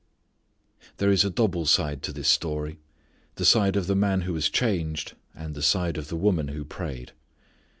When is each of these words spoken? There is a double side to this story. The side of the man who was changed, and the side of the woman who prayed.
There 0.97 1.11
is 1.11 1.23
a 1.23 1.29
double 1.29 1.67
side 1.67 2.01
to 2.01 2.11
this 2.11 2.27
story. 2.27 2.79
The 3.35 3.45
side 3.45 3.75
of 3.75 3.85
the 3.85 3.93
man 3.93 4.21
who 4.21 4.33
was 4.33 4.49
changed, 4.49 5.13
and 5.35 5.53
the 5.53 5.61
side 5.61 5.95
of 5.95 6.07
the 6.07 6.17
woman 6.17 6.47
who 6.47 6.65
prayed. 6.65 7.11